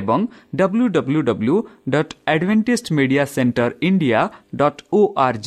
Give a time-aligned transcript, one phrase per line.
[0.00, 0.20] ଏବଂ
[0.56, 1.56] W W W
[1.88, 4.20] dot Adventist Media Centre India
[4.54, 5.40] dot O R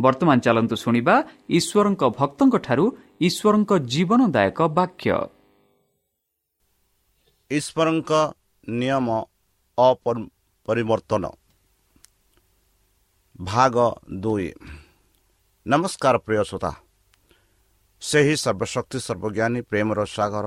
[0.00, 1.14] ବର୍ତ୍ତମାନ ଚାଲନ୍ତୁ ଶୁଣିବା
[1.58, 2.84] ଈଶ୍ୱରଙ୍କ ଭକ୍ତଙ୍କଠାରୁ
[3.20, 5.10] ଈଶ୍ୱରଙ୍କ ଜୀବନଦାୟକ ବାକ୍ୟ।
[7.50, 8.10] ଈଶ୍ୱରଙ୍କ
[8.68, 9.08] ନିୟମ
[9.78, 11.24] ଅପରିବର୍ତ୍ତନ।
[13.44, 13.76] ଭାଗ
[14.22, 14.48] ଦୁଇ।
[15.66, 16.72] ନମସ୍କାର ପ୍ରିୟ ଶ୍ରୋତା।
[18.02, 20.46] ସେହି ସର୍ବଶକ୍ତି ସର୍ବଜ୍ଞାନୀ ପ୍ରେମର ସାଗର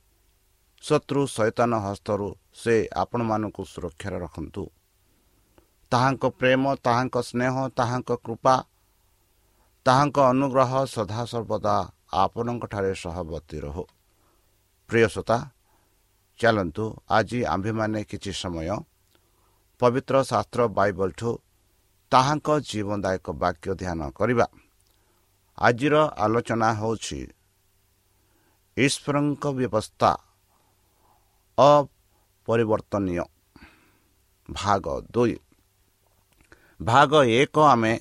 [0.81, 2.27] ଶତ୍ରୁ ସୈତାନ ହସ୍ତରୁ
[2.61, 4.63] ସେ ଆପଣମାନଙ୍କୁ ସୁରକ୍ଷାରେ ରଖନ୍ତୁ।
[5.91, 8.55] ତାହାଙ୍କ ପ୍ରେମ ତାହାଙ୍କ ସ୍ନେହ ତାହାଙ୍କ କୃପା
[9.85, 11.75] ତାହାଙ୍କ ଅନୁଗ୍ରହ ସଦାସର୍ବଦା
[12.23, 13.83] ଆପଣଙ୍କଠାରେ ସହବର୍ତ୍ତୀ ରହୁ।
[14.89, 15.37] ପ୍ରିୟସତା
[16.39, 16.85] ଚାଲନ୍ତୁ
[17.17, 18.69] ଆଜି ଆମ୍ଭେମାନେ କିଛି ସମୟ
[19.81, 21.29] ପବିତ୍ର ଶାସ୍ତ୍ର ବାଇବଲଠୁ
[22.11, 24.47] ତାହାଙ୍କ ଜୀବନଦାୟକ ବାକ୍ୟ ଧ୍ୟାନ କରିବା।
[25.57, 27.19] ଆଜିର ଆଲୋଚନା ହେଉଛି
[28.77, 30.11] ଈଶ୍ୱରଙ୍କ ବ୍ୟବସ୍ଥା
[31.57, 33.23] ଅପରିବର୍ତ୍ତନୀୟ।
[34.51, 35.35] ଭାଗ ଦୁଇ।
[36.81, 37.99] ଭାଗ ଏକ ଆମେ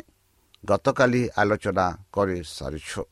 [0.64, 3.02] ଗତକାଲି ଆଲୋଚନା କରିସାରିଛୁ।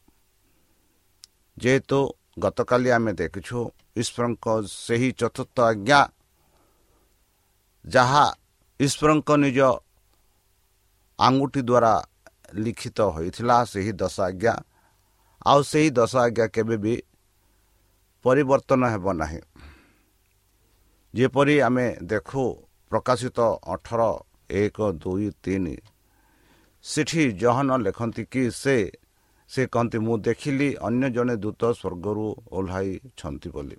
[1.58, 1.98] ଯେହେତୁ
[2.38, 3.58] ଗତକାଲି ଆମେ ଦେଖିଛୁ
[3.96, 6.00] ଈଶ୍ୱରଙ୍କ ସେହି ଚତୁର୍ଥ ଆଜ୍ଞା
[7.86, 8.24] ଯାହା
[8.80, 9.58] ଈଶ୍ୱରଙ୍କ ନିଜ
[11.18, 11.94] ଆଙ୍ଗୁଠି ଦ୍ୱାରା
[12.54, 14.54] ଲିଖିତ ହୋଇଥିଲା ସେହି ଦଶ ଆଜ୍ଞା।
[15.46, 16.94] ଆଉ ସେହି ଦଶ ଆଜ୍ଞା କେବେ ବି
[18.22, 19.40] ପରିବର୍ତ୍ତନ ହେବ ନାହିଁ।
[21.14, 22.42] ଯେପରି ଆମେ ଦେଖୁ
[22.90, 24.00] ପ୍ରକାଶିତ ଅଠର
[24.50, 25.76] ଏକ ଦୁଇ ତିନି।
[26.84, 28.76] ସେଠି ଜହନ ଲେଖନ୍ତି କି ସେ
[29.50, 33.76] ସେ କହନ୍ତି ମୁଁ ଦେଖିଲି ଅନ୍ୟ ଜଣେ ଦୂତ ସ୍ୱର୍ଗରୁ ଓହ୍ଲାଇଛନ୍ତି ବୋଲି।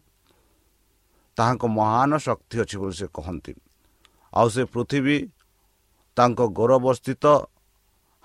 [1.37, 3.53] ତାହାଙ୍କ ମହାନ ଶକ୍ତି ଅଛି ବୋଲି ସେ କହନ୍ତି।
[4.33, 5.17] ଆଉ ସେ ପୃଥିବୀ
[6.17, 7.25] ତାଙ୍କ ଗୌରବସ୍ଥିତ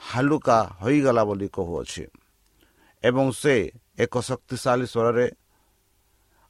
[0.00, 2.04] ହାଲୁକା ହୋଇଗଲା ବୋଲି କହୁଅଛି।
[3.04, 3.54] ଏବଂ ସେ
[3.98, 5.26] ଏକ ଶକ୍ତିଶାଳୀ ସ୍ୱରରେ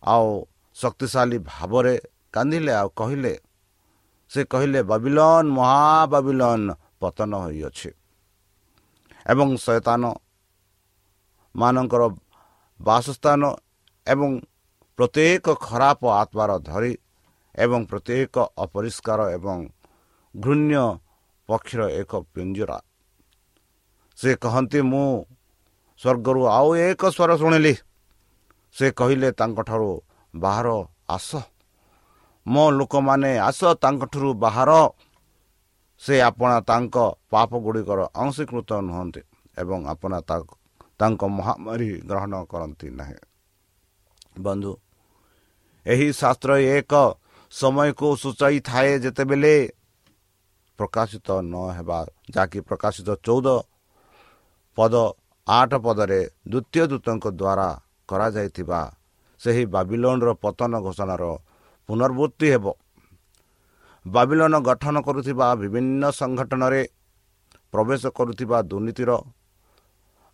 [0.02, 0.28] ଆଉ
[0.76, 1.94] ଶକ୍ତିଶାଳୀ ଭାବରେ
[2.34, 3.34] କାନ୍ଦିଲେ ଆଉ କହିଲେ
[4.30, 6.68] ସେ କହିଲେ ବାବିଲନ ମହାବାବିଲନ
[7.00, 7.90] ପତନ ହୋଇଅଛି।
[9.32, 10.02] ଏବଂ ଶୈତାନ
[11.54, 12.02] ମାନଙ୍କର
[12.80, 13.42] ବାସସ୍ଥାନ
[14.06, 14.30] ଏବଂ
[14.98, 16.92] ପ୍ରତ୍ୟେକ ଖରାପ ଆତ୍ମାର ଧରି
[17.54, 19.58] ଏବଂ ପ୍ରତ୍ୟେକ ଅପରିଷ୍କାର ଏବଂ
[20.34, 20.82] ଘୃଣ୍ୟ
[21.48, 22.78] ପକ୍ଷୀର ଏକ ପିଞ୍ଜରା।
[24.18, 25.08] ସେ କହନ୍ତି ମୁଁ
[26.00, 27.74] ସ୍ୱର୍ଗରୁ ଆଉ ଏକ ସ୍ୱର ଶୁଣିଲି।
[28.74, 29.90] ସେ କହିଲେ ତାଙ୍କଠାରୁ
[30.34, 30.68] ବାହାର
[31.16, 31.30] ଆସ।
[32.46, 34.70] ମୋ ଲୋକମାନେ ଆସ ତାଙ୍କଠାରୁ ବାହାର।
[36.02, 36.96] ସେ ଆପଣ ତାଙ୍କ
[37.32, 39.20] ପାପ ଗୁଡ଼ିକର ଅଂଶୀକୃତ ନୁହନ୍ତି
[39.56, 40.12] ଏବଂ ଆପଣ
[41.00, 43.18] ତାଙ୍କ ମହାମାରୀ ଗ୍ରହଣ କରନ୍ତି ନାହିଁ।
[44.44, 44.72] ବନ୍ଧୁ
[45.86, 46.92] ଏହି ଶାସ୍ତ୍ର ଏକ
[47.52, 49.54] ସମୟକୁ ସୂଚାଇଥାଏ ଯେତେବେଳେ
[50.78, 51.98] ପ୍ରକାଶିତ ନ ହେବା
[52.34, 53.48] ଯାହାକି ପ୍ରକାଶିତ ଚଉଦ
[54.78, 54.94] ପଦ
[55.46, 56.20] ଆଠ ପଦରେ
[56.50, 57.68] ଦ୍ୱିତୀୟ ଦୂତଙ୍କ ଦ୍ୱାରା
[58.08, 58.80] କରାଯାଇଥିବା
[59.40, 61.24] ସେହି ବାବିଲନର ପତନ ଘୋଷଣାର
[61.88, 62.66] ପୁନର୍ବୃତ୍ତି ହେବ।
[64.06, 66.82] ବାବିଲନ ଗଠନ କରୁଥିବା ବିଭିନ୍ନ ସଂଗଠନରେ
[67.74, 69.10] ପ୍ରବେଶ କରୁଥିବା ଦୁର୍ନୀତିର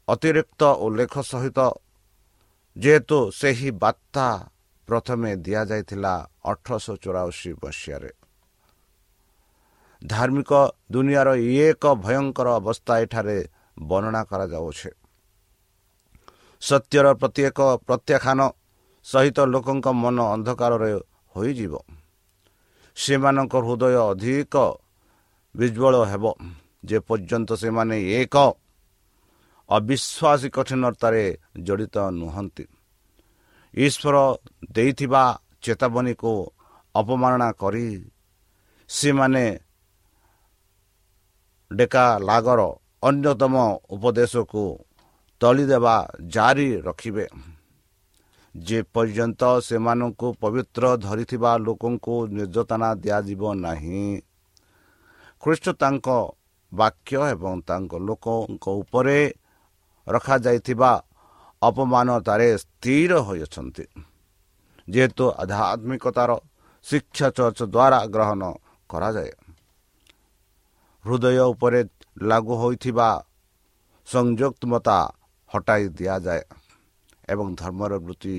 [0.09, 1.59] ଅତିରିକ୍ତ ଉଲ୍ଲେଖ ସହିତ
[2.77, 4.27] ଯେହେତୁ ସେହି ବାର୍ତ୍ତା
[4.89, 6.15] ପ୍ରଥମେ ଦିଆଯାଇଥିଲା
[6.51, 8.11] ଅଠରଶହ ଚଉରାଅଶୀ ମସିହାରେ।
[10.03, 10.51] ଧାର୍ମିକ
[10.93, 13.39] ଦୁନିଆର ଇଏ ଏକ ଭୟଙ୍କର ଅବସ୍ଥା ଏଠାରେ
[13.83, 14.91] ବର୍ଣ୍ଣନା କରାଯାଉଛି
[16.63, 18.41] ସତ୍ୟର ପ୍ରତ୍ୟେକ ପ୍ରତ୍ୟାଖ୍ୟାନ
[19.07, 20.93] ସହିତ ଲୋକଙ୍କ ମନ ଅନ୍ଧକାରରେ
[21.37, 21.75] ହୋଇଯିବ।
[22.97, 24.55] ସେମାନଙ୍କ ହୃଦୟ ଅଧିକ
[25.55, 26.25] ବିଜ୍ୱଳ ହେବ।
[26.85, 28.37] ଯେପର୍ଯ୍ୟନ୍ତ ସେମାନେ ଏକ
[29.69, 31.25] ଅବିଶ୍ୱାସୀ କଠିନତାରେ
[31.63, 32.65] ଜଡ଼ିତ ନୁହନ୍ତି।
[33.75, 34.17] ଈଶ୍ୱର
[34.73, 35.25] ଦେଇଥିବା
[35.63, 36.33] ଚେତାବନୀକୁ
[36.95, 37.89] ଅପମାନନା କରି
[38.91, 39.45] ସେମାନେ
[41.71, 42.61] ଡେକା ଲାଗର
[43.03, 43.55] ଅନ୍ୟତମ
[43.91, 44.65] ଉପଦେଶକୁ
[45.41, 45.97] ତଳିଦେବା
[46.27, 47.27] ଜାରି ରଖିବେ।
[48.55, 54.23] ଯେପର୍ଯ୍ୟନ୍ତ ସେମାନଙ୍କୁ ପବିତ୍ର ଧରିଥିବା ଲୋକଙ୍କୁ ନିର୍ଯାତନା ଦିଆଯିବ ନାହିଁ।
[55.43, 56.09] ଖ୍ରୀଷ୍ଟ ତାଙ୍କ
[56.73, 59.35] ବାକ୍ୟ ଏବଂ ତାଙ୍କ ଲୋକଙ୍କ ଉପରେ
[60.09, 60.93] ରଖାଯାଇଥିବା
[61.63, 63.85] ଅପମାନତାରେ ସ୍ଥିର ହୋଇଅଛନ୍ତି।
[64.91, 66.31] ଯେହେତୁ ଆଧ୍ୟାତ୍ମିକତାର
[66.83, 68.43] ଶିକ୍ଷା ଚର୍ଚ୍ଚ ଦ୍ୱାରା ଗ୍ରହଣ
[68.89, 69.33] କରାଯାଏ।
[71.05, 71.81] ହୃଦୟ ଉପରେ
[72.23, 73.09] ଲାଗୁ ହୋଇଥିବା
[74.07, 74.99] ସଂଯୁକ୍ତମତା
[75.51, 76.43] ହଟାଇ ଦିଆଯାଏ।
[77.33, 78.37] ଏବଂ ଧର୍ମର ବୃତ୍ତି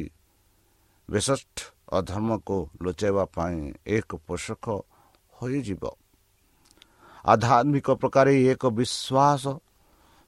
[1.10, 1.56] ବିଶିଷ୍ଟ
[1.98, 3.60] ଅଧର୍ମକୁ ଲୁଚାଇବା ପାଇଁ
[3.96, 4.66] ଏକ ପୋଷକ
[5.34, 5.84] ହୋଇଯିବ।
[7.26, 9.44] ଆଧ୍ୟାତ୍ମିକ ପ୍ରକାର ଏକ ବିଶ୍ୱାସ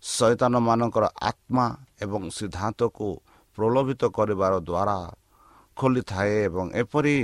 [0.04, 1.66] ସୈତାନମାନଙ୍କର ଆତ୍ମା
[2.04, 3.08] ଏବଂ ସିଦ୍ଧାନ୍ତକୁ
[3.58, 4.98] ପ୍ରଲୋଭିତ କରିବାର ଦ୍ୱାରା
[5.78, 7.18] ଖୋଲିଥାଏ ଏବଂ ଏପରି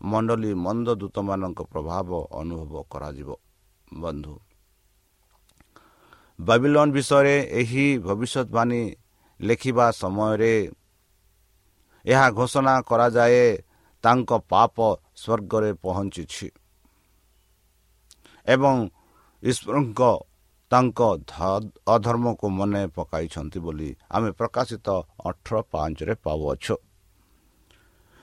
[0.00, 2.08] ମଣ୍ଡଳୀ ମନ୍ଦ ଦୂତମାନଙ୍କ ପ୍ରଭାବ
[2.40, 3.30] ଅନୁଭବ କରାଯିବ।
[4.02, 4.34] ବନ୍ଧୁ
[6.38, 8.82] ବାବିଲନ୍ ବିଷୟରେ ଏହି ଭବିଷ୍ୟତବାଣୀ
[9.42, 10.54] ଲେଖିବା ସମୟରେ
[12.04, 13.44] ଏହା ଘୋଷଣା କରାଯାଏ
[14.04, 14.76] ତାଙ୍କ ପାପ
[15.22, 16.46] ସ୍ୱର୍ଗରେ ପହଞ୍ଚିଛି।
[18.46, 18.74] ଏବଂ
[19.42, 20.00] ଈଶ୍ୱରଙ୍କ
[20.70, 21.00] ତାଙ୍କ
[21.94, 24.88] ଅଧର୍ମକୁ ମନେ ପକାଇଛନ୍ତି ବୋଲି ଆମେ ପ୍ରକାଶିତ
[25.28, 26.76] ଅଠର ପାଞ୍ଚରେ ପାଉଅଛୁ।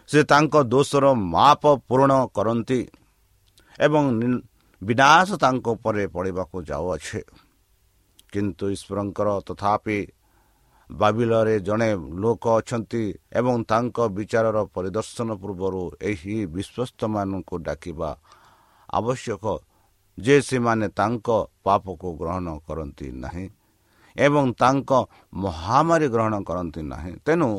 [0.09, 2.79] ସେ ତାଙ୍କ ଦୋଷର ମାପ ପୂରଣ କରନ୍ତି
[3.79, 4.03] ଏବଂ
[4.81, 7.21] ବିନାଶ ତାଙ୍କ ଉପରେ ପଡ଼ିବାକୁ ଯାଉଅଛେ।
[8.31, 9.97] କିନ୍ତୁ ଈଶ୍ୱରଙ୍କର ତଥାପି
[10.89, 11.89] ବାବିଲରେ ଜଣେ
[12.21, 13.03] ଲୋକ ଅଛନ୍ତି
[13.39, 18.09] ଏବଂ ତାଙ୍କ ବିଚାରର ପରିଦର୍ଶନ ପୂର୍ବରୁ ଏହି ବିଶ୍ୱସ୍ତମାନଙ୍କୁ ଡାକିବା
[18.89, 19.43] ଆବଶ୍ୟକ
[20.17, 21.27] ଯେ ସେମାନେ ତାଙ୍କ
[21.65, 23.45] ପାପକୁ ଗ୍ରହଣ କରନ୍ତି ନାହିଁ
[24.15, 24.91] ଏବଂ ତାଙ୍କ
[25.43, 27.49] ମହାମାରୀ ଗ୍ରହଣ କରନ୍ତି ନାହିଁ। ତେଣୁ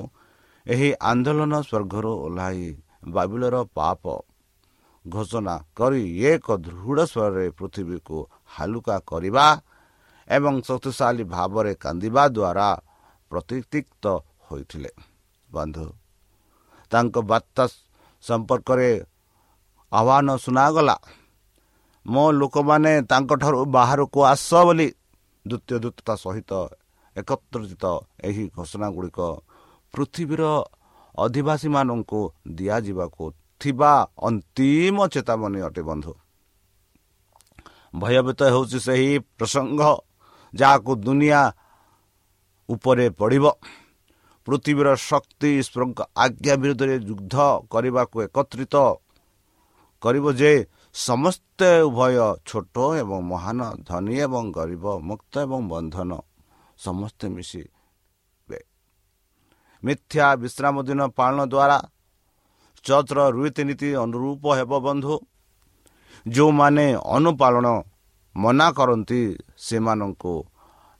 [0.66, 2.66] ଏହି ଆନ୍ଦୋଳନ ସ୍ୱର୍ଗରୁ ଓହ୍ଲାଇ
[3.08, 4.02] ବାବିଲର ପାପ
[5.04, 8.16] ଘୋଷଣା କରି ଏକ ଦୃଢ଼ ସ୍ୱରରେ ପୃଥିବୀକୁ
[8.54, 9.46] ହାଲୁକା କରିବା
[10.28, 12.68] ଏବଂ ଶକ୍ତିଶାଳୀ ଭାବରେ କାନ୍ଦିବା ଦ୍ୱାରା
[13.30, 14.04] ପ୍ରତିତିକ୍ତ
[14.46, 14.90] ହୋଇଥିଲେ।
[15.48, 15.86] ବନ୍ଧୁ
[16.92, 17.64] ତାଙ୍କ ବାର୍ତ୍ତା
[18.24, 18.90] ସମ୍ପର୍କରେ
[19.92, 20.96] ଆହ୍ୱାନ ଶୁଣାଗଲା।
[22.06, 24.88] ମୋ ଲୋକମାନେ ତାଙ୍କଠାରୁ ବାହାରକୁ ଆସ ବୋଲି
[25.44, 26.52] ଦ୍ୱିତୀୟ ଦୂତତା ସହିତ
[27.16, 27.84] ଏକତ୍ରିତ
[28.28, 29.20] ଏହି ଘୋଷଣା ଗୁଡ଼ିକ
[29.94, 30.42] ପୃଥିବୀର
[31.18, 33.24] ଅଧିବାସୀମାନଙ୍କୁ ଦିଆଯିବାକୁ
[33.60, 33.92] ଥିବା
[34.28, 36.12] ଅନ୍ତିମ ଚେତାବନୀ ଅଟେ ବନ୍ଧୁ।
[37.94, 39.82] ଭୟଭୀତ ହେଉଛି ସେହି ପ୍ରସଙ୍ଗ
[40.54, 41.40] ଯାହାକୁ ଦୁନିଆ
[42.74, 43.46] ଉପରେ ପଡ଼ିବ।
[44.46, 47.34] ପୃଥିବୀର ଶକ୍ତି ଈଶ୍ୱରଙ୍କ ଆଜ୍ଞା ବିରୁଦ୍ଧରେ ଯୁଦ୍ଧ
[47.72, 48.74] କରିବାକୁ ଏକତ୍ରିତ
[50.02, 50.52] କରିବ ଯେ
[50.96, 52.16] ସମସ୍ତେ ଉଭୟ
[52.48, 56.10] ଛୋଟ ଏବଂ ମହାନ ଧନୀ ଏବଂ ଗରିବ ମୁକ୍ତ ଏବଂ ବନ୍ଧନ
[56.78, 57.62] ସମସ୍ତେ ମିଶି
[59.82, 61.78] ମିଥ୍ୟା ବିଶ୍ରାମ ଦିନ ପାଳନ ଦ୍ୱାରା
[62.84, 65.14] ଚର୍ଚ୍ଚର ରୀତିନୀତି ଅନୁରୂପ ହେବ ବନ୍ଧୁ।
[66.26, 66.86] ଯେଉଁମାନେ
[67.16, 67.66] ଅନୁପାଳନ
[68.36, 69.20] ମନା କରନ୍ତି
[69.66, 70.34] ସେମାନଙ୍କୁ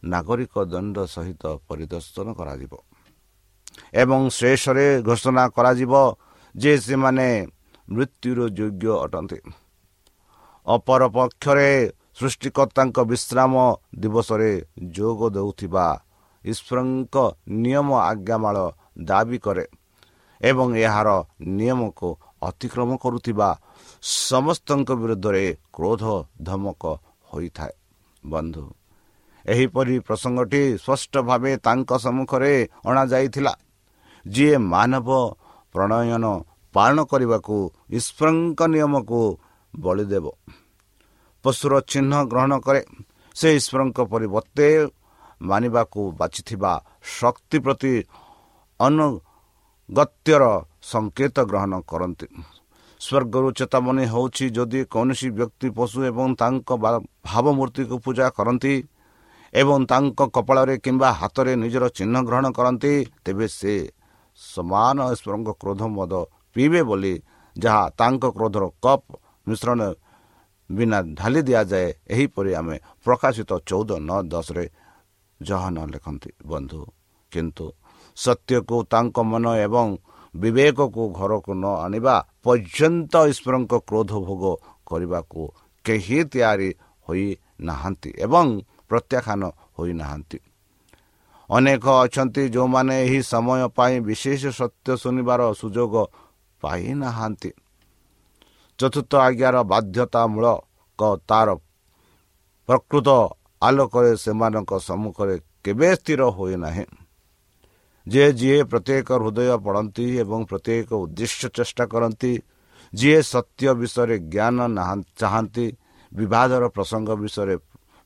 [0.03, 2.73] ନାଗରିକ ଦଣ୍ଡ ସହିତ ପରିଦର୍ଶନ କରାଯିବ।
[3.93, 5.93] ଏବଂ ଶେଷରେ ଘୋଷଣା କରାଯିବ
[6.55, 7.29] ଯେ ସେମାନେ
[7.89, 9.41] ମୃତ୍ୟୁର ଯୋଗ୍ୟ ଅଟନ୍ତି।
[10.67, 11.71] ଅପରପକ୍ଷରେ
[12.19, 13.55] ସୃଷ୍ଟିକର୍ତ୍ତାଙ୍କ ବିଶ୍ରାମ
[13.95, 14.51] ଦିବସରେ
[14.97, 15.87] ଯୋଗ ଦେଉଥିବା
[16.45, 17.17] ଈଶ୍ୱରଙ୍କ
[17.63, 18.57] ନିୟମ ଆଜ୍ଞାମାଳ
[19.01, 19.65] ଦାବି କରେ
[20.41, 21.09] ଏବଂ ଏହାର
[21.59, 22.09] ନିୟମକୁ
[22.43, 23.49] ଅତିକ୍ରମ କରୁଥିବା
[24.03, 26.05] ସମସ୍ତଙ୍କ ବିରୁଦ୍ଧରେ କ୍ରୋଧ
[26.43, 26.83] ଧମକ
[27.31, 27.75] ହୋଇଥାଏ।
[28.25, 28.65] ବନ୍ଧୁ
[29.53, 32.55] ଏହିପରି ପ୍ରସଙ୍ଗଟି ସ୍ପଷ୍ଟ ଭାବେ ତାଙ୍କ ସମ୍ମୁଖରେ
[32.89, 33.53] ଅଣାଯାଇଥିଲା।
[34.27, 35.09] ଯିଏ ମାନବ
[35.73, 36.25] ପ୍ରଣୟନ
[36.75, 37.57] ପାଳନ କରିବାକୁ
[37.99, 39.21] ଈଶ୍ୱରଙ୍କ ନିୟମକୁ
[39.75, 40.27] ବଳିଦେବ।
[41.45, 42.83] ପଶୁର ଚିହ୍ନ ଗ୍ରହଣ କରେ।
[43.37, 44.67] ସେ ଈଶ୍ୱରଙ୍କ ପରିବର୍ତ୍ତେ
[45.41, 46.73] ମାନିବାକୁ ବାଛିଥିବା
[47.17, 47.95] ଶକ୍ତି ପ୍ରତି
[48.81, 50.43] ଅନୁଗତ୍ୟର
[50.93, 52.27] ସଂକେତ ଗ୍ରହଣ କରନ୍ତି।
[53.01, 56.69] ସ୍ୱର୍ଗରୁ ଚେତାବନୀ ହେଉଛି ଯଦି କୌଣସି ବ୍ୟକ୍ତି ପଶୁ ଏବଂ ତାଙ୍କ
[57.29, 58.75] ଭାବମୂର୍ତ୍ତିକୁ ପୂଜା କରନ୍ତି
[59.53, 62.93] ଏବଂ ତାଙ୍କ କପାଳରେ କିମ୍ବା ହାତରେ ନିଜର ଚିହ୍ନ ଗ୍ରହଣ କରନ୍ତି
[63.25, 63.75] ତେବେ ସେ
[64.41, 66.13] ସମାନ ଈଶ୍ୱରଙ୍କ କ୍ରୋଧ ମଦ
[66.55, 67.15] ପିଇବେ ବୋଲି
[67.57, 69.07] ଯାହା ତାଙ୍କ କ୍ରୋଧର କପ୍
[69.47, 69.81] ମିଶ୍ରଣ
[70.71, 74.65] ବିନା ଢାଲି ଦିଆଯାଏ ଏହିପରି ଆମେ ପ୍ରକାଶିତ ଚଉଦ ନଅ ଦଶରେ
[75.41, 76.81] ଯାହା ନ ଲେଖନ୍ତି ବନ୍ଧୁ।
[77.33, 77.67] କିନ୍ତୁ
[78.17, 79.89] ସତ୍ୟକୁ ତାଙ୍କ ମନ ଏବଂ
[80.35, 82.15] ବିବେକକୁ ଘରକୁ ନ ଆଣିବା
[82.45, 84.45] ପର୍ଯ୍ୟନ୍ତ ଈଶ୍ୱରଙ୍କ କ୍ରୋଧ ଭୋଗ
[84.87, 85.41] କରିବାକୁ
[85.85, 86.71] କେହି ତିଆରି
[87.07, 88.47] ହୋଇନାହାନ୍ତି ଏବଂ
[88.91, 89.43] ପ୍ରତ୍ୟାଖ୍ୟାନ
[89.77, 90.39] ହୋଇନାହାନ୍ତି।
[91.51, 95.95] ଅନେକ ଅଛନ୍ତି ଯେଉଁମାନେ ଏହି ସମୟ ପାଇଁ ବିଶେଷ ସତ୍ୟ ଶୁଣିବାର ସୁଯୋଗ
[96.63, 97.51] ପାଇନାହାନ୍ତି।
[98.79, 101.49] ଚତୁର୍ଥ ଆଜ୍ଞାର ବାଧ୍ୟତାମୂଳକ ତାର
[102.69, 103.09] ପ୍ରକୃତ
[103.63, 106.87] ଆଲୋକରେ ସେମାନଙ୍କ ସମ୍ମୁଖରେ କେବେ ସ୍ଥିର ହୋଇନାହିଁ।
[108.07, 112.33] ଯିଏ ଯିଏ ପ୍ରତ୍ୟେକ ହୃଦୟ ପଢ଼ନ୍ତି ଏବଂ ପ୍ରତ୍ୟେକ ଉଦ୍ଦେଶ୍ୟ ଚେଷ୍ଟା କରନ୍ତି
[112.93, 114.59] ଯିଏ ସତ୍ୟ ବିଷୟରେ ଜ୍ଞାନ
[115.21, 115.67] ଚାହାନ୍ତି
[116.13, 117.55] ବିବାଦର ପ୍ରସଙ୍ଗ ବିଷୟରେ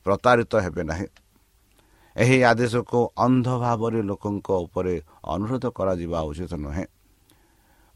[0.05, 1.07] ପ୍ରତାରିତ ହେବେ ନାହିଁ।
[2.15, 4.95] ଏହି ଆଦେଶକୁ ଅନ୍ଧ ଭାବରେ ଲୋକଙ୍କ ଉପରେ
[5.33, 6.85] ଅନୁରୋଧ କରାଯିବା ଉଚିତ ନୁହେଁ।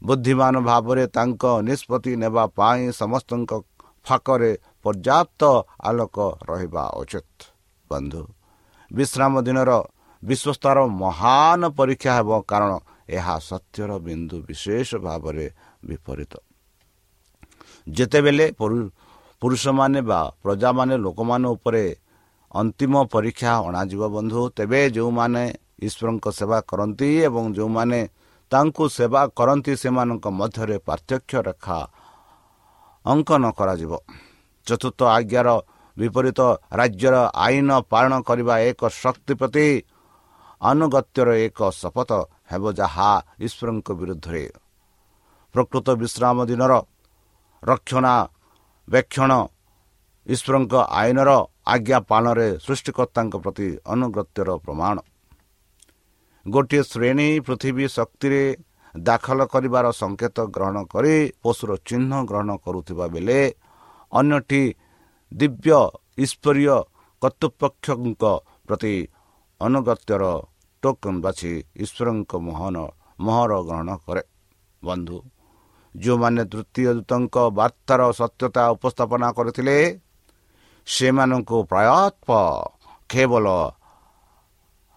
[0.02, 3.52] ବୁଦ୍ଧିମାନ ଭାବରେ ତାଙ୍କ ନିଷ୍ପତ୍ତି ନେବା ପାଇଁ ସମସ୍ତଙ୍କ
[4.06, 4.50] ଫାକରେ
[4.82, 5.42] ପର୍ଯ୍ୟାପ୍ତ
[5.88, 6.16] ଆଲୋକ
[6.48, 7.38] ରହିବା ଉଚିତ।
[7.90, 8.22] ବନ୍ଧୁ
[8.90, 9.70] ବିଶ୍ରାମ ଦିନର
[10.22, 12.72] ବିଶ୍ୱସ୍ତାର ମହାନ ପରୀକ୍ଷା ହେବ କାରଣ
[13.08, 15.46] ଏହା ସତ୍ୟର ବିନ୍ଦୁ ବିଶେଷ ଭାବରେ
[15.88, 16.32] ବିପରୀତ।
[17.86, 18.46] ଯେତେବେଳେ
[19.40, 21.84] ପୁରୁଷମାନେ ବା ପ୍ରଜାମାନେ ଲୋକମାନ ଉପରେ
[22.54, 25.44] ଅନ୍ତିମ ପରୀକ୍ଷା ଅଣାଯିବ ବନ୍ଧୁ। ତେବେ ଯେଉଁମାନେ
[25.86, 28.00] ଈଶ୍ୱରଙ୍କ ସେବା କରନ୍ତି ଏବଂ ଯେଉଁମାନେ
[28.52, 31.78] ତାଙ୍କୁ ସେବା କରନ୍ତି ସେମାନଙ୍କ ମଧ୍ୟରେ ପାର୍ଥକ୍ୟ ରେଖା
[33.04, 33.92] ଅଙ୍କନ କରାଯିବ।
[34.66, 35.48] ଚତୁର୍ଥ ଆଜ୍ଞାର
[35.96, 36.40] ବିପରୀତ
[36.80, 37.16] ରାଜ୍ୟର
[37.46, 39.66] ଆଇନ ପାଳନ କରିବା ଏକ ଶକ୍ତି ପ୍ରତି
[40.60, 42.10] ଅନୁଗତ୍ୟର ଏକ ଶପଥ
[42.50, 43.10] ହେବ ଯାହା
[43.46, 44.44] ଈଶ୍ୱରଙ୍କ ବିରୁଦ୍ଧରେ।
[45.54, 46.72] ପ୍ରକୃତ ବିଶ୍ରାମ ଦିନର
[48.90, 49.32] ରକ୍ଷଣାବେକ୍ଷଣ
[50.26, 51.30] ଈଶ୍ୱରଙ୍କ ଆଇନର
[51.74, 54.96] ଆଜ୍ଞା ପାଳନରେ ସୃଷ୍ଟିକର୍ତ୍ତାଙ୍କ ପ୍ରତି ଅନୁଗତ୍ୟର ପ୍ରମାଣ।
[56.46, 58.42] ଗୋଟିଏ ଶ୍ରେଣୀ ପୃଥିବୀ ଶକ୍ତିରେ
[58.94, 63.40] ଦାଖଲ କରିବାର ସଙ୍କେତ ଗ୍ରହଣ କରି ପଶୁର ଚିହ୍ନ ଗ୍ରହଣ କରୁଥିବା ବେଳେ
[64.12, 64.62] ଅନ୍ୟଟି
[65.32, 65.80] ଦିବ୍ୟ
[66.24, 66.76] ଈଶ୍ୱରୀୟ
[67.22, 68.24] କର୍ତ୍ତୃପକ୍ଷଙ୍କ
[68.66, 68.94] ପ୍ରତି
[69.60, 70.22] ଅନୁଗତ୍ୟର
[70.82, 71.52] ଟୋକନ ବାଛି
[71.84, 72.76] ଈଶ୍ୱରଙ୍କ ମୋହନ
[73.24, 74.22] ମୋହର ଗ୍ରହଣ କରେ।
[74.82, 75.16] ବନ୍ଧୁ
[75.94, 79.76] ଯେଉଁମାନେ ତୃତୀୟ ଦୂତଙ୍କ ବାର୍ତ୍ତାର ସତ୍ୟତା ଉପସ୍ଥାପନା କରିଥିଲେ
[80.86, 82.28] ସେମାନଙ୍କୁ ପ୍ରାୟତ୍ପ
[83.10, 83.46] କେବଳ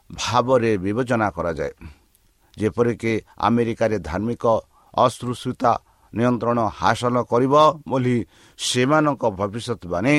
[0.09, 1.73] ଭାବରେ ବିବେଚନା କରାଯାଏ।
[2.57, 4.43] ଯେପରିକି ଆମେରିକାରେ ଧାର୍ମିକ
[4.93, 5.71] ଅଶୃଷିତା
[6.13, 7.55] ନିୟନ୍ତ୍ରଣ ହାସଲ କରିବ
[7.89, 8.17] ବୋଲି
[8.59, 10.15] ସେମାନଙ୍କ ଭବିଷ୍ୟତବାଣୀ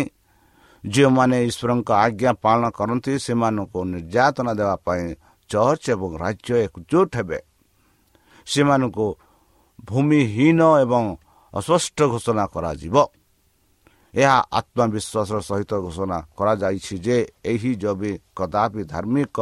[0.84, 5.04] ଯେଉଁମାନେ ଈଶ୍ୱରଙ୍କ ଆଜ୍ଞା ପାଳନ କରନ୍ତି ସେମାନଙ୍କୁ ନିର୍ଯାତନା ଦେବା ପାଇଁ
[5.50, 7.38] ଚର୍ଚ୍ଚ ଏବଂ ରାଜ୍ୟ ଏକଜୁଟ ହେବେ।
[8.46, 9.06] ସେମାନଙ୍କୁ
[9.88, 11.04] ଭୂମିହୀନ ଏବଂ
[11.54, 12.96] ଅସ୍ପଷ୍ଟ ଘୋଷଣା କରାଯିବ।
[14.14, 19.38] ଏହା ଆତ୍ମବିଶ୍ୱାସର ସହିତ ଘୋଷଣା କରାଯାଇଛି ଯେ ଏହି ଜବି କଦାପି ଧାର୍ମିକ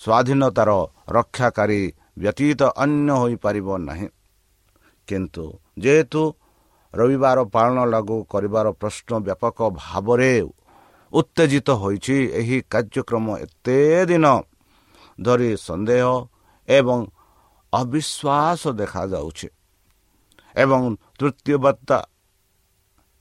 [0.00, 0.70] ସ୍ୱାଧୀନତାର
[1.08, 1.82] ରକ୍ଷାକାରୀ
[2.18, 4.08] ବ୍ୟତୀତ ଅନ୍ୟ ହୋଇପାରିବ ନାହିଁ।
[5.08, 5.44] କିନ୍ତୁ
[5.78, 6.22] ଯେହେତୁ
[6.94, 10.32] ରବିବାର ପାଳନ ଲାଗୁ କରିବାର ପ୍ରଶ୍ନ ବ୍ୟାପକ ଭାବରେ
[11.12, 14.26] ଉତ୍ତେଜିତ ହୋଇଛି ଏହି କାର୍ଯ୍ୟକ୍ରମ ଏତେ ଦିନ
[15.18, 16.06] ଧରି ସନ୍ଦେହ
[16.68, 16.98] ଏବଂ
[17.72, 19.48] ଅବିଶ୍ୱାସ ଦେଖାଯାଉଛି
[20.56, 20.80] ଏବଂ
[21.18, 21.98] ତୃତୀୟ ବାର୍ତ୍ତା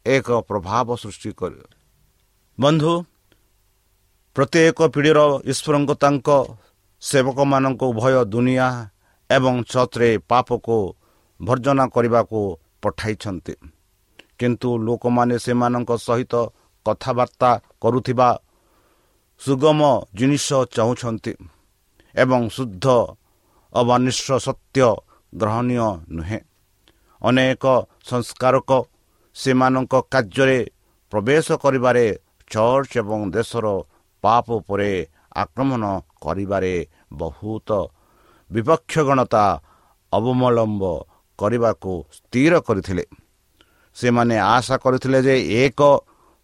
[0.06, 1.62] ଏକ ପ୍ରଭାବ ସୃଷ୍ଟି କରିବ।
[2.58, 2.94] ବନ୍ଧୁ
[4.36, 5.20] ପ୍ରତ୍ୟେକ ପିଢ଼ିର
[5.52, 6.30] ଈଶ୍ୱରଙ୍କ ତାଙ୍କ
[7.02, 8.68] ସେବକମାନଙ୍କୁ ଉଭୟ ଦୁନିଆ
[9.30, 10.78] ଏବଂ ଛତ୍ରେ ପାପକୁ
[11.40, 12.40] ଭର୍ଜନା କରିବାକୁ
[12.82, 13.56] ପଠାଇଛନ୍ତି।
[14.40, 16.34] କିନ୍ତୁ ଲୋକମାନେ ସେମାନଙ୍କ ସହିତ
[16.86, 18.30] କଥାବାର୍ତ୍ତା କରୁଥିବା
[19.42, 19.82] ସୁଗମ
[20.18, 21.34] ଜିନିଷ ଚାହୁଁଛନ୍ତି
[22.16, 22.86] ଏବଂ ଶୁଦ୍ଧ
[23.76, 24.88] ଅବାନିଶ ସତ୍ୟ
[25.34, 26.40] ଗ୍ରହଣୀୟ ନୁହେଁ।
[27.22, 27.64] ଅନେକ
[28.10, 28.72] ସଂସ୍କାରକ
[29.36, 30.60] ସେମାନଙ୍କ କାର୍ଯ୍ୟରେ
[31.12, 32.06] ପ୍ରବେଶ କରିବାରେ
[32.52, 33.66] ଚର୍ଚ୍ଚ ଏବଂ ଦେଶର
[34.24, 34.92] ପାପ ଉପରେ
[35.36, 35.84] ଆକ୍ରମଣ
[36.22, 36.74] କରିବାରେ
[37.14, 37.70] ବହୁତ
[38.52, 39.46] ବିପକ୍ଷଗଣତା
[40.14, 40.84] ଅବମଲମ୍ବ
[41.40, 43.04] କରିବାକୁ ସ୍ଥିର କରିଥିଲେ।
[43.96, 45.82] ସେମାନେ ଆଶା କରିଥିଲେ ଯେ ଏକ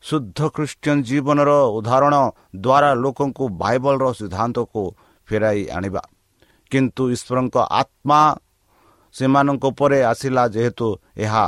[0.04, 2.16] ଶୁଦ୍ଧ ଖ୍ରୀଷ୍ଟିଆନ ଜୀବନର ଉଦାହରଣ
[2.56, 4.84] ଦ୍ୱାରା ଲୋକଙ୍କୁ ବାଇବଲର ସିଦ୍ଧାନ୍ତକୁ
[5.28, 6.02] ଫେରାଇ ଆଣିବା।
[6.72, 8.22] କିନ୍ତୁ ଈଶ୍ୱରଙ୍କ ଆତ୍ମା
[9.16, 11.46] ସେମାନଙ୍କ ଉପରେ ଆସିଲା ଯେହେତୁ ଏହା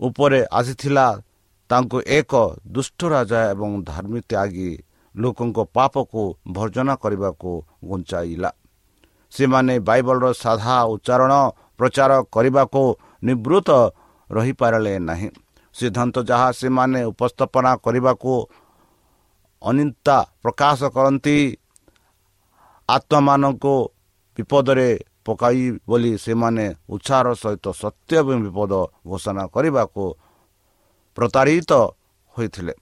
[0.00, 1.06] ଉପରେ ଆସିଥିଲା
[1.70, 2.32] ତାଙ୍କୁ ଏକ
[2.74, 4.70] ଦୁଷ୍ଟ ରାଜା ଏବଂ ଧାର୍ମୀ ତ୍ୟାଗୀ
[5.14, 6.22] ଲୋକଙ୍କ ପାପକୁ
[6.56, 7.50] ଭର୍ଜନା କରିବାକୁ
[7.88, 8.50] ଘୁଞ୍ଚାଇଲା।
[9.32, 11.32] ସେମାନେ ବାଇବଲର ସାଧା ଉଚ୍ଚାରଣ
[11.78, 12.82] ପ୍ରଚାର କରିବାକୁ
[13.24, 13.70] ନିବୃତ୍ତ
[14.30, 15.28] ରହିପାରିଲେ ନାହିଁ।
[15.74, 18.32] ସିଦ୍ଧାନ୍ତ ଯାହା ସେମାନେ ଉପସ୍ଥାପନା କରିବାକୁ
[19.62, 21.36] ଅନିତା ପ୍ରକାଶ କରନ୍ତି
[22.88, 23.74] ଆତ୍ମାମାନଙ୍କୁ
[24.38, 24.88] ବିପଦରେ
[25.24, 28.72] ପକାଇ ବୋଲି ସେମାନେ ଉତ୍ସାହର ସହିତ ସତ୍ୟ ଏବଂ ବିପଦ
[29.06, 30.04] ଘୋଷଣା କରିବାକୁ
[31.16, 31.72] ପ୍ରତାରିତ
[32.32, 32.74] ହୋଇଥିଲେ।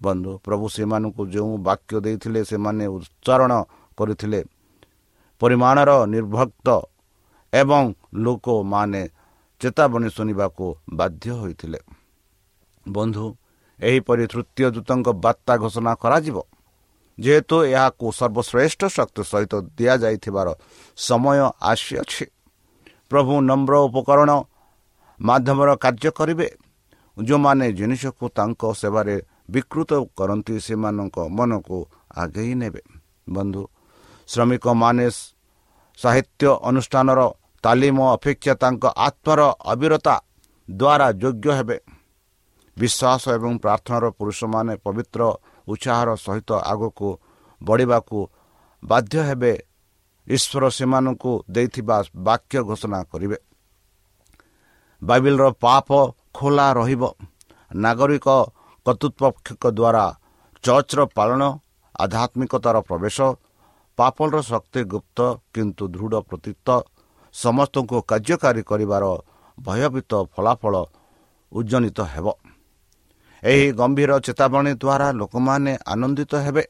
[0.00, 3.52] ବନ୍ଧୁ ପ୍ରଭୁ ସେମାନଙ୍କୁ ଯେଉଁ ବାକ୍ୟ ଦେଇଥିଲେ ସେମାନେ ଉଚ୍ଚାରଣ
[3.98, 4.40] କରିଥିଲେ।
[5.40, 6.68] ପରିମାଣର ନିର୍ଭକ୍ତ
[7.52, 7.82] ଏବଂ
[8.14, 9.02] ଲୋକମାନେ
[9.60, 11.80] ଚେତାବନୀ ଶୁଣିବାକୁ ବାଧ୍ୟ ହୋଇଥିଲେ।
[12.86, 13.26] ବନ୍ଧୁ
[13.80, 16.36] ଏହିପରି ତୃତୀୟ ଦୂତଙ୍କ ବାର୍ତ୍ତା ଘୋଷଣା କରାଯିବ।
[17.18, 20.48] ଯେହେତୁ ଏହାକୁ ସର୍ବଶ୍ରେଷ୍ଠ ଶକ୍ତି ସହିତ ଦିଆଯାଇଥିବାର
[20.98, 22.24] ସମୟ ଆସିଅଛି।
[23.10, 24.30] ପ୍ରଭୁ ନମ୍ର ଉପକରଣ
[25.20, 26.48] ମାଧ୍ୟମର କାର୍ଯ୍ୟ କରିବେ।
[27.16, 29.16] ଯେଉଁମାନେ ଜିନିଷକୁ ତାଙ୍କ ସେବାରେ
[29.50, 31.78] ବିକୃତ କରନ୍ତି ସେମାନଙ୍କ ମନକୁ
[32.16, 32.82] ଆଗେଇ ନେବେ।
[33.34, 33.62] ବନ୍ଧୁ
[34.28, 35.06] ଶ୍ରମିକମାନେ
[35.98, 37.20] ସାହିତ୍ୟ ଅନୁଷ୍ଠାନର
[37.64, 39.40] ତାଲିମ ଅପେକ୍ଷା ତାଙ୍କ ଆତ୍ମାର
[39.72, 40.16] ଅବିରତା
[40.68, 41.78] ଦ୍ୱାରା ଯୋଗ୍ୟ ହେବେ।
[42.76, 45.20] ବିଶ୍ୱାସ ଏବଂ ପ୍ରାର୍ଥନାର ପୁରୁଷମାନେ ପବିତ୍ର
[45.68, 47.08] ଉତ୍ସାହର ସହିତ ଆଗକୁ
[47.60, 48.18] ବଢ଼ିବାକୁ
[48.82, 49.52] ବାଧ୍ୟ ହେବେ।
[50.26, 51.96] ଈଶ୍ୱର ସେମାନଙ୍କୁ ଦେଇଥିବା
[52.26, 53.38] ବାକ୍ୟ ଘୋଷଣା କରିବେ।
[55.02, 55.88] ବାଇବିଲର ପାପ
[56.34, 57.02] ଖୋଲା ରହିବ।
[57.76, 58.28] ନାଗରିକ
[58.86, 60.04] କର୍ତ୍ତୃପକ୍ଷଙ୍କ ଦ୍ୱାରା
[60.64, 61.42] ଚର୍ଚ୍ଚର ପାଳନ
[61.94, 63.18] ଆଧ୍ୟାତ୍ମିକତାର ପ୍ରବେଶ
[63.98, 65.18] ପାପଲର ଶକ୍ତି ଗୁପ୍ତ
[65.54, 66.68] କିନ୍ତୁ ଦୃଢ଼ ପ୍ରତୀତ
[67.34, 69.04] ସମସ୍ତଙ୍କୁ କାର୍ଯ୍ୟକାରୀ କରିବାର
[69.58, 70.74] ଭୟଭୀତ ଫଳାଫଳ
[71.52, 72.26] ଉଜ୍ଜନିତ ହେବ।
[73.44, 76.64] ଏହି ଗମ୍ଭୀର ଚେତାବନୀ ଦ୍ୱାରା ଲୋକମାନେ ଆନନ୍ଦିତ ହେବେ।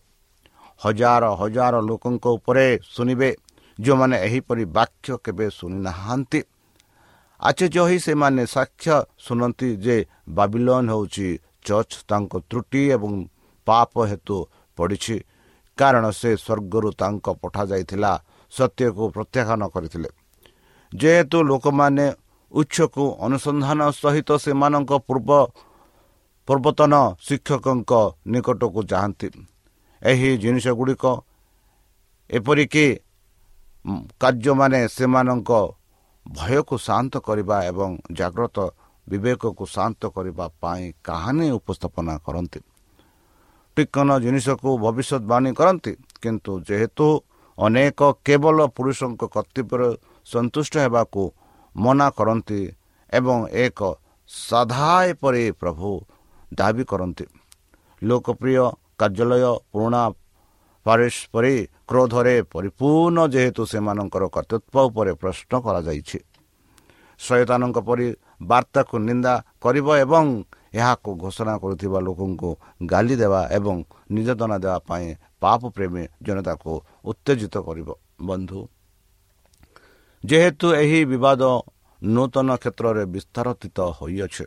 [0.81, 3.31] ହଜାର ହଜାର ଲୋକଙ୍କ ଉପରେ ଶୁଣିବେ
[3.79, 6.41] ଯେଉଁମାନେ ଏହିପରି ବାକ୍ୟ କେବେ ଶୁଣିନାହାନ୍ତି।
[7.41, 9.97] ଆଶ୍ଚର୍ଯ୍ୟ ହୋଇ ସେମାନେ ସାକ୍ଷ୍ୟ ଶୁଣନ୍ତି ଯେ
[10.29, 11.29] ବାବିଲନ୍ ହେଉଛି
[11.67, 13.13] ଚର୍ଚ୍ଚ ତାଙ୍କ ତ୍ରୁଟି ଏବଂ
[13.67, 14.37] ପାପ ହେତୁ
[14.79, 15.17] ପଡ଼ିଛି।
[15.79, 18.13] କାରଣ ସେ ସ୍ୱର୍ଗରୁ ତାଙ୍କ ପଠାଯାଇଥିଲା
[18.53, 20.09] ସତ୍ୟକୁ ପ୍ରତ୍ୟାଖ୍ୟାନ କରିଥିଲେ।
[20.93, 22.07] ଯେହେତୁ ଲୋକମାନେ
[22.53, 25.31] ଉତ୍ସକୁ ଅନୁସନ୍ଧାନ ସହିତ ସେମାନଙ୍କ ପୂର୍ବ
[26.49, 26.95] ପୂର୍ବତନ
[27.27, 27.93] ଶିକ୍ଷକଙ୍କ
[28.33, 29.29] ନିକଟକୁ ଯାଆନ୍ତି।
[30.03, 31.05] ଏହି ଜିନିଷ ଗୁଡ଼ିକ
[32.31, 32.87] ଏପରିକି
[34.21, 35.51] କାର୍ଯ୍ୟମାନେ ସେମାନଙ୍କ
[36.27, 38.59] ଭୟକୁ ଶାନ୍ତ କରିବା ଏବଂ ଜାଗ୍ରତ
[39.07, 42.61] ବିବେକକୁ ଶାନ୍ତ କରିବା ପାଇଁ କାହାଣୀ ଉପସ୍ଥାପନା କରନ୍ତି।
[43.77, 47.07] ଟିକନ ଜିନିଷକୁ ଭବିଷ୍ୟତବାଣୀ କରନ୍ତି କିନ୍ତୁ ଯେହେତୁ
[47.59, 49.89] ଅନେକ କେବଳ ପୁରୁଷଙ୍କ କର୍ତ୍ତବ୍ୟରେ
[50.27, 51.23] ସନ୍ତୁଷ୍ଟ ହେବାକୁ
[51.77, 52.61] ମନା କରନ୍ତି
[53.13, 53.81] ଏବଂ ଏକ
[54.31, 55.91] ସାଧା ଏପରି ପ୍ରଭୁ
[56.59, 57.25] ଦାବି କରନ୍ତି।
[58.03, 58.65] ଲୋକପ୍ରିୟ
[59.01, 60.03] କାର୍ଯ୍ୟାଳୟ ପୁରୁଣା
[60.87, 61.55] ପାରିଶ ପରି
[61.89, 66.19] କ୍ରୋଧରେ ପରିପୂର୍ଣ୍ଣ ଯେହେତୁ ସେମାନଙ୍କର କର୍ତ୍ତୃତ୍ୱ ଉପରେ ପ୍ରଶ୍ନ କରାଯାଇଛି।
[67.21, 68.07] ଶୟତାନଙ୍କ ପରି
[68.51, 70.27] ବାର୍ତ୍ତାକୁ ନିନ୍ଦା କରିବ ଏବଂ
[70.75, 72.51] ଏହାକୁ ଘୋଷଣା କରୁଥିବା ଲୋକଙ୍କୁ
[72.93, 73.77] ଗାଲି ଦେବା ଏବଂ
[74.15, 75.07] ନିର୍ଯାତନା ଦେବା ପାଇଁ
[75.43, 76.73] ପାପ ପ୍ରେମୀ ଜନତାକୁ
[77.11, 77.89] ଉତ୍ତେଜିତ କରିବ।
[78.29, 78.61] ବନ୍ଧୁ
[80.25, 81.43] ଯେହେତୁ ଏହି ବିବାଦ
[82.03, 84.45] ନୂତନ କ୍ଷେତ୍ରରେ ବିସ୍ତାରିତ ହୋଇଅଛି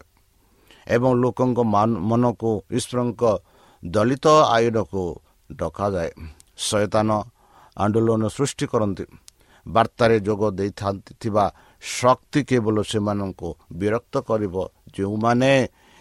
[0.96, 1.60] ଏବଂ ଲୋକଙ୍କ
[2.10, 3.24] ମନକୁ ଈଶ୍ୱରଙ୍କ
[3.84, 5.04] ଦଳିତ ଆଇନକୁ
[5.50, 6.12] ଡକାଯାଏ।
[6.68, 7.10] ଶୟତାନ
[7.78, 9.06] ଆନ୍ଦୋଳନ ସୃଷ୍ଟି କରନ୍ତି।
[9.66, 11.46] ବାର୍ତ୍ତାରେ ଯୋଗ ଦେଇଥାନ୍ତି ଥିବା
[11.84, 14.56] ଶକ୍ତି କେବଳ ସେମାନଙ୍କୁ ବିରକ୍ତ କରିବ।
[14.96, 15.52] ଯେଉଁମାନେ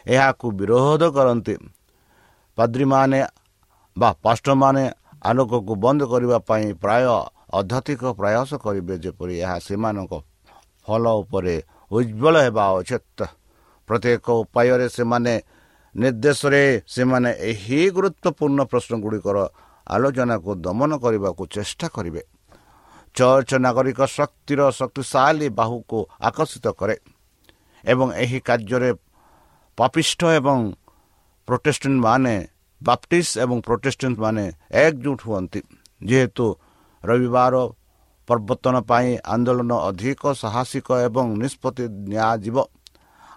[0.06, 1.54] ଏହାକୁ ବିରୋଧ କରନ୍ତି
[2.58, 3.20] ପାଦ୍ରୀମାନେ
[3.96, 4.84] ବା ପାଷ୍ଟମାନେ
[5.28, 7.04] ଆଲୋକକୁ ବନ୍ଦ କରିବା ପାଇଁ ପ୍ରାୟ
[7.58, 10.12] ଅଧ୍ୟାତ୍ମିକ ପ୍ରୟାସ କରିବେ ଯେପରି ଏହା ସେମାନଙ୍କ
[10.86, 11.54] ଫଳ ଉପରେ
[11.90, 13.20] ଉଜ୍ଜଳ ହେବା ଉଚିତ।
[13.88, 15.34] ପ୍ରତ୍ୟେକ ଉପାୟରେ ସେମାନେ
[15.94, 16.62] ନିର୍ଦ୍ଦେଶରେ
[16.94, 19.36] ସେମାନେ ଏହି ଗୁରୁତ୍ୱପୂର୍ଣ୍ଣ ପ୍ରଶ୍ନ ଗୁଡ଼ିକର
[19.86, 22.22] ଆଲୋଚନାକୁ ଦମନ କରିବାକୁ ଚେଷ୍ଟା କରିବେ।
[23.16, 26.96] ଚର୍ଚ୍ଚ ନାଗରିକ ଶକ୍ତିର ଶକ୍ତିଶାଳୀ ବାହୁକୁ ଆକର୍ଷିତ କରେ
[27.84, 28.90] ଏବଂ ଏହି କାର୍ଯ୍ୟରେ
[29.78, 30.58] ପାପିଷ୍ଠ ଏବଂ
[31.48, 32.34] ପ୍ରୋଟେଷ୍ଟାଣ୍ଟ ମାନେ
[32.80, 34.44] ବାପ୍ଟିଷ୍ଟ ଏବଂ ପ୍ରୋଟେଷ୍ଟାଣ୍ଟ ମାନେ
[34.82, 35.60] ଏକଜୁଟ ହୁଅନ୍ତି।
[36.08, 36.46] ଯେହେତୁ
[37.04, 37.54] ରବିବାର
[38.28, 42.56] ପ୍ରବର୍ତ୍ତନ ପାଇଁ ଆନ୍ଦୋଳନ ଅଧିକ ସାହସିକ ଏବଂ ନିଷ୍ପତ୍ତି ନିଆଯିବ।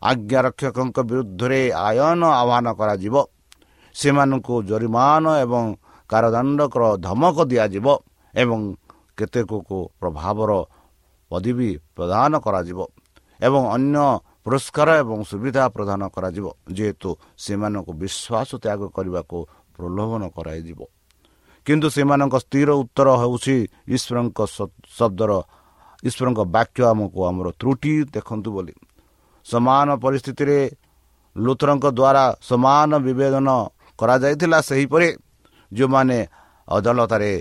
[0.01, 3.15] ଆଜ୍ଞା ରକ୍ଷକଙ୍କ ବିରୁଦ୍ଧରେ ଆୟନ ଆହ୍ୱାନ କରାଯିବ।
[3.95, 5.63] ସେମାନଙ୍କୁ ଜରିମାନ ଏବଂ
[6.09, 7.88] କାରଦଣ୍ଡକର ଧମକ ଦିଆଯିବ
[8.33, 8.59] ଏବଂ
[9.17, 10.51] କେତେକକୁ ପ୍ରଭାବର
[11.31, 12.79] ପଦବୀ ପ୍ରଦାନ କରାଯିବ
[13.39, 13.97] ଏବଂ ଅନ୍ୟ
[14.43, 16.45] ପୁରସ୍କାର ଏବଂ ସୁବିଧା ପ୍ରଦାନ କରାଯିବ
[16.77, 17.09] ଯେହେତୁ
[17.43, 19.38] ସେମାନଙ୍କୁ ବିଶ୍ୱାସ ତ୍ୟାଗ କରିବାକୁ
[19.75, 20.79] ପ୍ରଲୋଭନ କରାଯିବ।
[21.65, 23.55] କିନ୍ତୁ ସେମାନଙ୍କ ସ୍ଥିର ଉତ୍ତର ହେଉଛି
[23.95, 24.39] ଈଶ୍ୱରଙ୍କ
[24.97, 25.31] ଶବ୍ଦର
[26.03, 28.73] ଈଶ୍ୱରଙ୍କ ବାକ୍ୟ ଆମକୁ ଆମର ତ୍ରୁଟି ଦେଖନ୍ତୁ ବୋଲି।
[29.45, 30.60] ସମାନ ପରିସ୍ଥିତିରେ
[31.36, 33.49] ଲୁଥରଙ୍କ ଦ୍ୱାରା ସମାନ ବିବେଦନ
[33.99, 35.10] କରାଯାଇଥିଲା ସେହିପରି
[35.71, 36.17] ଯେଉଁମାନେ
[36.67, 37.32] ଅଦାଲତରେ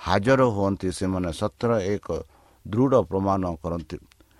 [0.00, 2.06] ହାଜର ହୁଅନ୍ତି ସେମାନେ ସତ୍ୟର ଏକ
[2.66, 3.96] ଦୃଢ଼ ପ୍ରମାଣ କରନ୍ତି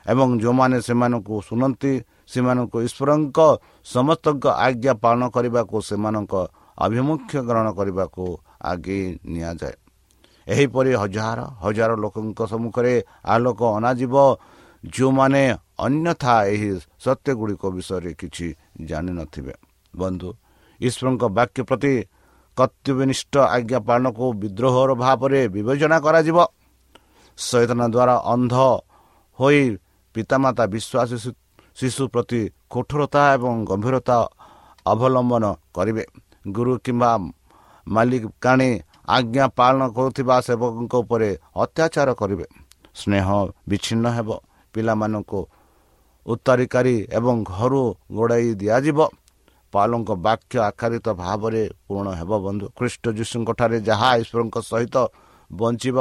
[0.07, 1.93] ଏବଂ ଯେଉଁମାନେ ସେମାନଙ୍କୁ ଶୁଣନ୍ତି
[2.33, 3.39] ସେମାନଙ୍କୁ ଈଶ୍ୱରଙ୍କ
[3.95, 6.35] ସମସ୍ତଙ୍କ ଆଜ୍ଞା ପାଳନ କରିବାକୁ ସେମାନଙ୍କ
[6.79, 8.25] ଆଭିମୁଖ୍ୟ ଗ୍ରହଣ କରିବାକୁ
[8.71, 9.77] ଆଗେଇ ନିଆଯାଏ।
[10.47, 12.95] ଏହିପରି ହଜାର ହଜାର ଲୋକଙ୍କ ସମ୍ମୁଖରେ
[13.25, 14.15] ଆଲୋକ ଅଣାଯିବ
[14.85, 15.43] ଯେଉଁମାନେ
[15.87, 16.71] ଅନ୍ୟଥା ଏହି
[17.05, 18.47] ସତ୍ୟ ଗୁଡ଼ିକ ବିଷୟରେ କିଛି
[18.89, 19.55] ଜାଣିନଥିବେ
[19.95, 20.29] ବନ୍ଧୁ
[20.81, 21.95] ଈଶ୍ୱରଙ୍କ ବାକ୍ୟ ପ୍ରତି
[22.57, 26.39] କର୍ତ୍ତବ୍ୟନିଷ୍ଠ ଆଜ୍ଞା ପାଳନକୁ ବିଦ୍ରୋହର ଭାବରେ ବିବେଚନା କରାଯିବ।
[27.39, 28.55] ସଚେତନ ଦ୍ୱାରା ଅନ୍ଧ
[29.39, 29.63] ହୋଇ
[30.15, 31.11] ପିତାମାତା ବିଶ୍ୱାସ
[31.79, 32.41] ଶିଶୁ ପ୍ରତି
[32.71, 34.17] କଠୋରତା ଏବଂ ଗମ୍ଭୀରତା
[34.87, 35.45] ଅବଲମ୍ବନ
[35.77, 36.05] କରିବେ।
[36.49, 37.11] ଗୁରୁ କିମ୍ବା
[37.87, 38.71] ମାଲିକାଣୀ
[39.17, 41.29] ଆଜ୍ଞା ପାଳନ କରୁଥିବା ସେବକଙ୍କ ଉପରେ
[41.63, 42.47] ଅତ୍ୟାଚାର କରିବେ।
[43.01, 43.27] ସ୍ନେହ
[43.69, 44.29] ବିଚ୍ଛିନ୍ନ ହେବ।
[44.75, 45.41] ପିଲାମାନଙ୍କୁ
[46.27, 47.83] ଉତ୍ତରିକାରୀ ଏବଂ ଘରୁ
[48.17, 48.99] ଗୋଡ଼ାଇ ଦିଆଯିବ।
[49.73, 54.97] ପାଲଙ୍କ ବାକ୍ୟ ଆକାରିତ ଭାବରେ ପୂରଣ ହେବ ବନ୍ଧୁ। ଖ୍ରୀଷ୍ଟ ଯୀଶୁଙ୍କଠାରେ ଯାହା ଈଶ୍ୱରଙ୍କ ସହିତ
[55.51, 55.99] ବଞ୍ଚିବ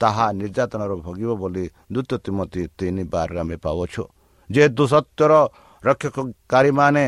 [0.00, 4.02] ତାହା ନିର୍ଯାତନାର ଭୋଗିବ ବୋଲି ଦ୍ୱିତୀୟ ତିମତି ତିନି ବାରରେ ଆମେ ପାଉଛୁ
[4.50, 5.32] ଯେହେତୁ ସତ୍ୟର
[5.82, 7.04] ରକ୍ଷକାରୀମାନେ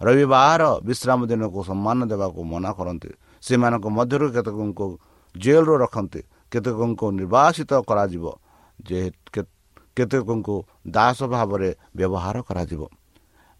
[0.00, 3.10] ରବିବାର ବିଶ୍ରାମ ଦିନକୁ ସମ୍ମାନ ଦେବାକୁ ମନା କରନ୍ତି
[3.42, 4.86] ସେମାନଙ୍କ ମଧ୍ୟରୁ କେତେକଙ୍କୁ
[5.34, 6.20] ଜେଲରୁ ରଖନ୍ତି
[6.52, 8.24] କେତେକଙ୍କୁ ନିର୍ବାସିତ କରାଯିବ।
[8.78, 9.00] ଯେ
[9.96, 12.82] କେତେକଙ୍କୁ ଦାସ ଭାବରେ ବ୍ୟବହାର କରାଯିବ।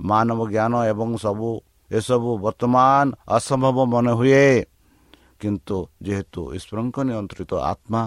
[0.01, 1.51] ମାନବ ଜ୍ଞାନ ଏବଂ ସବୁ
[1.91, 3.05] ଏସବୁ ବର୍ତ୍ତମାନ
[3.37, 4.47] ଅସମ୍ଭବ ମନେ ହୁଏ
[5.41, 8.03] କିନ୍ତୁ ଯେହେତୁ ଈଶ୍ୱରଙ୍କ ନିୟନ୍ତ୍ରିତ ଆତ୍ମା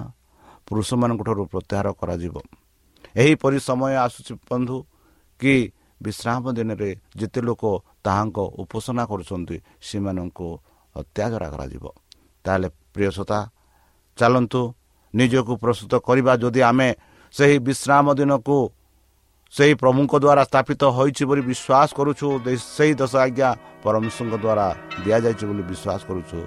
[0.67, 2.35] ପୁରୁଷମାନଙ୍କ ଠାରୁ ପ୍ରତ୍ୟାହାର କରାଯିବ।
[3.15, 4.77] ଏହିପରି ସମୟ ଆସୁଛି ବନ୍ଧୁ
[5.39, 5.55] କି
[6.01, 7.63] ବିଶ୍ରାମ ଦିନରେ ଯେତେ ଲୋକ
[8.05, 9.57] ତାହାଙ୍କ ଉପାସନା କରୁଛନ୍ତି
[9.87, 10.47] ସେମାନଙ୍କୁ
[10.95, 11.85] ଅତ୍ୟାଚାର କରାଯିବ।
[12.45, 13.39] ତାହେଲେ ପ୍ରିୟସତା
[14.17, 14.61] ଚାଲନ୍ତୁ
[15.13, 16.89] ନିଜକୁ ପ୍ରସ୍ତୁତ କରିବା। ଯଦି ଆମେ
[17.33, 18.59] ସେହି ବିଶ୍ରାମ ଦିନକୁ
[19.53, 22.27] ସେହି ପ୍ରଭୁଙ୍କ ଦ୍ୱାରା ସ୍ଥାପିତ ହୋଇଛି ବୋଲି ବିଶ୍ୱାସ କରୁଛୁ
[22.75, 23.49] ସେହି ଦଶ ଆଜ୍ଞା
[23.83, 24.67] ପରମେଶ୍ୱରଙ୍କ ଦ୍ୱାରା
[25.05, 26.39] ଦିଆଯାଇଛି ବୋଲି ବିଶ୍ୱାସ କରୁଛୁ।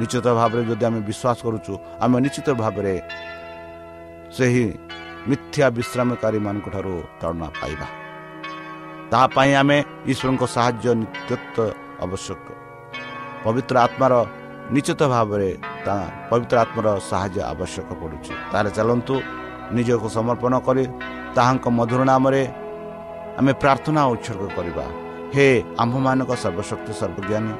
[0.00, 1.72] ନିଶ୍ଚିତ ଭାବରେ ଯଦି ଆମେ ବିଶ୍ୱାସ କରୁଛୁ
[2.04, 2.94] ଆମେ ନିଶ୍ଚିତ ଭାବରେ
[4.36, 4.66] ସେହି
[5.30, 7.86] ମିଥ୍ୟା ବିଶ୍ରାମକାରୀମାନଙ୍କ ଠାରୁ ତଳନା ପାଇବା।
[9.10, 9.78] ତାହା ପାଇଁ ଆମେ
[10.12, 12.46] ଈଶ୍ୱରଙ୍କ ସାହାଯ୍ୟ ନିତ୍ୟତ୍ୱ ଆବଶ୍ୟକ।
[13.44, 14.12] ପବିତ୍ର ଆତ୍ମାର
[14.74, 15.50] ନିଶ୍ଚିତ ଭାବରେ
[15.86, 19.14] ତାହା ପବିତ୍ର ଆତ୍ମାର ସାହାଯ୍ୟ ଆବଶ୍ୟକ ପଡ଼ୁଛି। ତାହେଲେ ଚାଲନ୍ତୁ
[19.74, 20.84] ନିଜକୁ ସମର୍ପଣ କରି
[21.36, 22.42] ତାହାଙ୍କ ମଧୁର ନାମରେ
[23.38, 24.84] ଆମେ ପ୍ରାର୍ଥନା ଉତ୍ସର୍ଗ କରିବା।
[25.34, 25.46] ହେ
[25.82, 27.52] ଆମ୍ଭମାନଙ୍କ ସର୍ବଶକ୍ତି ସର୍ବଜ୍ଞାନୀ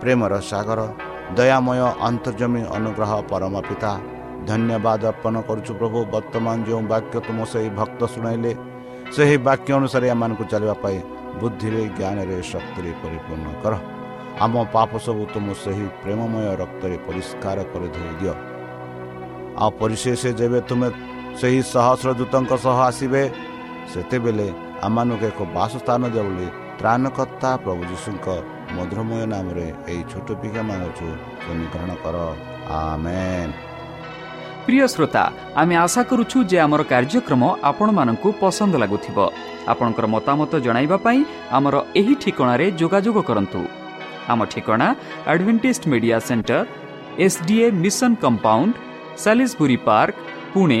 [0.00, 0.80] ପ୍ରେମର ସାଗର
[1.38, 3.92] ଦୟାମୟ ଅନ୍ତର୍ଜମୀ ଅନୁଗ୍ରହ ପରମ ପିତା
[4.50, 8.52] ଧନ୍ୟବାଦ ଅର୍ପଣ କରୁଛୁ ପ୍ରଭୁ ବର୍ତ୍ତମାନ ଯେଉଁ ବାକ୍ୟ ତୁମ ସେହି ଭକ୍ତ ଶୁଣାଇଲେ
[9.14, 10.98] ସେହି ବାକ୍ୟ ଅନୁସାରେ ଏମାନଙ୍କୁ ଚାଲିବା ପାଇଁ
[11.40, 13.74] ବୁଦ୍ଧିରେ ଜ୍ଞାନରେ ଶକ୍ତିରେ ପରିପୂର୍ଣ୍ଣ କର।
[14.44, 18.34] ଆମ ପାପ ସବୁ ତୁମ ସେହି ପ୍ରେମମୟ ରକ୍ତରେ ପରିଷ୍କାର କରି ଧୋଇ ଦିଅ।
[19.62, 20.88] ଆଉ ପରିଶେଷ ଯେବେ ତୁମେ
[21.38, 23.22] ସେହି ସହସ୍ରଦୂତଙ୍କ ସହ ଆସିବେ।
[23.92, 24.48] ସେତେବେଳେ
[24.86, 28.26] ଆମମାନଙ୍କୁ ଏକ ବାସସ୍ଥାନ ଦେବ ବୋଲି ତ୍ରାଣକର୍ତ୍ତା ପ୍ରଭୁ ଯୀଶୁଙ୍କ
[28.76, 31.08] ମଧୁରମୟ ନାମରେ ଏହି ଛୋଟ ପିକା ମାନଙ୍କୁ
[31.44, 32.16] ସମୀକରଣ କର।
[34.64, 35.24] ପ୍ରିୟ ଶ୍ରୋତା
[35.60, 39.18] ଆମେ ଆଶା କରୁଛୁ ଯେ ଆମର କାର୍ଯ୍ୟକ୍ରମ ଆପଣମାନଙ୍କୁ ପସନ୍ଦ ଲାଗୁଥିବ।
[39.72, 41.20] ଆପଣଙ୍କର ମତାମତ ଜଣାଇବା ପାଇଁ
[41.56, 43.60] ଆମର ଏହି ଠିକଣାରେ ଯୋଗାଯୋଗ କରନ୍ତୁ।
[44.32, 44.88] ଆମ ଠିକଣା
[45.32, 46.58] Adventist Media Centre
[47.24, 48.72] S D A mission compound
[49.22, 50.16] Salisbury Park
[50.52, 50.80] Pune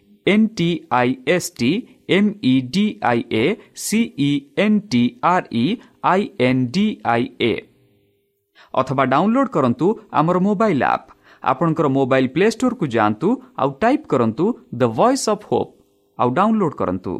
[0.26, 1.70] N T I S T
[2.10, 3.44] M E D I A
[3.84, 4.30] C E
[4.64, 5.66] N T R E
[6.12, 7.52] I N D I A
[8.74, 11.06] ଅଥବା download କରନ୍ତୁ ଆମର mobile app
[11.42, 13.28] ଆପଣଙ୍କର mobile play ଷ୍ଟୋରକୁ ଯାଆନ୍ତୁ
[13.60, 14.44] ଆଉ type କରନ୍ତୁ
[14.80, 15.72] ଦ voice of Hope
[16.18, 17.14] ଆଉ download କରନ୍ତୁ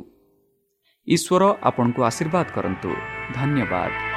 [1.09, 2.91] ଈଶ୍ୱର ଆପଣଙ୍କୁ ଆଶୀର୍ବାଦ କରନ୍ତୁ
[3.35, 4.10] ଧନ୍ୟବାଦ